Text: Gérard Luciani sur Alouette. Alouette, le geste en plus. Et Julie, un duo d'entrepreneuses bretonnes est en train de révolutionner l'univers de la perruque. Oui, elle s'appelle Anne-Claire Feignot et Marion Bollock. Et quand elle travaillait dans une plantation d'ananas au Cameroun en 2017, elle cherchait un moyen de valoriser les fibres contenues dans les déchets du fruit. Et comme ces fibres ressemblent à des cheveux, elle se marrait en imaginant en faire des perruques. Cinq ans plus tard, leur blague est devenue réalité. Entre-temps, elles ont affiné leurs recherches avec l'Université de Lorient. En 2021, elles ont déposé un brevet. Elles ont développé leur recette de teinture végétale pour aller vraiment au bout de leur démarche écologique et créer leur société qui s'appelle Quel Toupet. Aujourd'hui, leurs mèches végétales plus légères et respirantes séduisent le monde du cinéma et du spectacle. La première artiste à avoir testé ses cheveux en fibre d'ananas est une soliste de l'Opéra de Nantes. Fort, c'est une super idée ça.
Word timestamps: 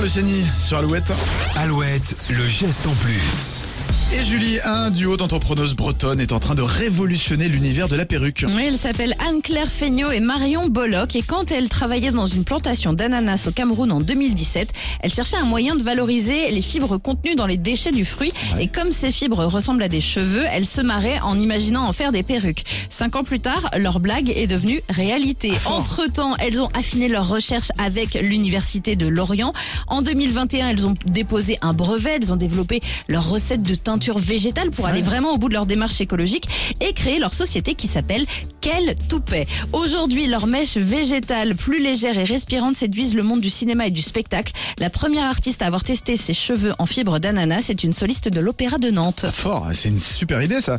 Gérard 0.00 0.02
Luciani 0.02 0.46
sur 0.58 0.78
Alouette. 0.78 1.12
Alouette, 1.56 2.16
le 2.30 2.46
geste 2.46 2.86
en 2.86 2.94
plus. 2.94 3.64
Et 4.12 4.24
Julie, 4.24 4.58
un 4.64 4.90
duo 4.90 5.16
d'entrepreneuses 5.16 5.76
bretonnes 5.76 6.18
est 6.18 6.32
en 6.32 6.40
train 6.40 6.56
de 6.56 6.62
révolutionner 6.62 7.48
l'univers 7.48 7.88
de 7.88 7.94
la 7.94 8.04
perruque. 8.04 8.44
Oui, 8.48 8.64
elle 8.66 8.76
s'appelle 8.76 9.14
Anne-Claire 9.20 9.68
Feignot 9.68 10.10
et 10.10 10.18
Marion 10.18 10.68
Bollock. 10.68 11.14
Et 11.14 11.22
quand 11.22 11.52
elle 11.52 11.68
travaillait 11.68 12.10
dans 12.10 12.26
une 12.26 12.42
plantation 12.42 12.92
d'ananas 12.92 13.46
au 13.46 13.52
Cameroun 13.52 13.92
en 13.92 14.00
2017, 14.00 14.72
elle 15.02 15.12
cherchait 15.12 15.36
un 15.36 15.44
moyen 15.44 15.76
de 15.76 15.84
valoriser 15.84 16.50
les 16.50 16.60
fibres 16.60 16.98
contenues 16.98 17.36
dans 17.36 17.46
les 17.46 17.56
déchets 17.56 17.92
du 17.92 18.04
fruit. 18.04 18.32
Et 18.58 18.66
comme 18.66 18.90
ces 18.90 19.12
fibres 19.12 19.44
ressemblent 19.44 19.84
à 19.84 19.88
des 19.88 20.00
cheveux, 20.00 20.44
elle 20.50 20.66
se 20.66 20.80
marrait 20.80 21.20
en 21.20 21.38
imaginant 21.38 21.86
en 21.86 21.92
faire 21.92 22.10
des 22.10 22.24
perruques. 22.24 22.64
Cinq 22.88 23.14
ans 23.14 23.22
plus 23.22 23.38
tard, 23.38 23.70
leur 23.78 24.00
blague 24.00 24.32
est 24.34 24.48
devenue 24.48 24.80
réalité. 24.88 25.52
Entre-temps, 25.66 26.34
elles 26.38 26.60
ont 26.60 26.68
affiné 26.74 27.06
leurs 27.06 27.28
recherches 27.28 27.70
avec 27.78 28.14
l'Université 28.14 28.96
de 28.96 29.06
Lorient. 29.06 29.52
En 29.86 30.02
2021, 30.02 30.70
elles 30.70 30.86
ont 30.88 30.94
déposé 31.06 31.58
un 31.62 31.74
brevet. 31.74 32.16
Elles 32.20 32.32
ont 32.32 32.36
développé 32.36 32.80
leur 33.06 33.28
recette 33.28 33.62
de 33.62 33.76
teinture 34.00 34.18
végétale 34.18 34.70
pour 34.70 34.86
aller 34.86 35.02
vraiment 35.02 35.34
au 35.34 35.36
bout 35.36 35.50
de 35.50 35.54
leur 35.54 35.66
démarche 35.66 36.00
écologique 36.00 36.48
et 36.80 36.94
créer 36.94 37.18
leur 37.18 37.34
société 37.34 37.74
qui 37.74 37.86
s'appelle 37.86 38.24
Quel 38.62 38.96
Toupet. 39.10 39.46
Aujourd'hui, 39.74 40.26
leurs 40.26 40.46
mèches 40.46 40.78
végétales 40.78 41.54
plus 41.54 41.82
légères 41.82 42.16
et 42.16 42.24
respirantes 42.24 42.76
séduisent 42.76 43.14
le 43.14 43.22
monde 43.22 43.42
du 43.42 43.50
cinéma 43.50 43.88
et 43.88 43.90
du 43.90 44.00
spectacle. 44.00 44.54
La 44.78 44.88
première 44.88 45.24
artiste 45.24 45.60
à 45.60 45.66
avoir 45.66 45.84
testé 45.84 46.16
ses 46.16 46.32
cheveux 46.32 46.72
en 46.78 46.86
fibre 46.86 47.18
d'ananas 47.18 47.66
est 47.68 47.84
une 47.84 47.92
soliste 47.92 48.30
de 48.30 48.40
l'Opéra 48.40 48.78
de 48.78 48.90
Nantes. 48.90 49.26
Fort, 49.30 49.68
c'est 49.74 49.90
une 49.90 49.98
super 49.98 50.42
idée 50.42 50.62
ça. 50.62 50.78